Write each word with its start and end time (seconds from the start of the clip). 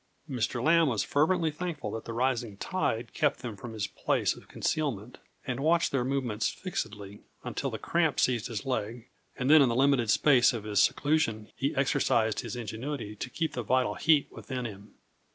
Mr. 0.27 0.63
Lambe 0.63 0.87
was 0.89 1.03
fervently 1.03 1.51
thankful 1.51 1.91
that 1.91 2.05
the 2.05 2.11
rising 2.13 2.57
tide 2.57 3.13
kept 3.13 3.41
them 3.41 3.55
from 3.55 3.73
his 3.73 3.85
place 3.85 4.35
of 4.35 4.47
concealment, 4.47 5.19
and 5.45 5.59
watched 5.59 5.91
their 5.91 6.03
movements 6.03 6.49
fixedly, 6.49 7.21
until 7.43 7.69
the 7.69 7.77
cramp 7.77 8.19
seized 8.19 8.47
his 8.47 8.65
leg; 8.65 9.07
and 9.37 9.47
then, 9.47 9.61
in 9.61 9.69
the 9.69 9.75
limited 9.75 10.09
space 10.09 10.53
of 10.53 10.63
his 10.63 10.81
seclusion, 10.81 11.51
he 11.55 11.75
exercised 11.75 12.39
his 12.39 12.55
ingenuity 12.55 13.15
to 13.15 13.29
keep 13.29 13.53
the 13.53 13.61
vital 13.61 13.93
heat 13.93 14.27
within 14.31 14.65
him. 14.65 14.95